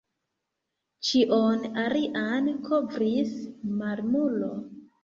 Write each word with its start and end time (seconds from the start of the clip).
Ĉion 1.09 1.61
alian 1.83 2.51
kovris 2.71 3.39
mallumo. 3.79 4.55